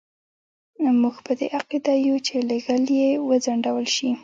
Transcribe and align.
موږ 1.01 1.15
په 1.25 1.31
دې 1.39 1.47
عقیده 1.57 1.93
یو 2.07 2.17
چې 2.27 2.35
لېږل 2.49 2.85
یې 2.99 3.09
وځنډول 3.27 3.85
شي. 3.95 4.09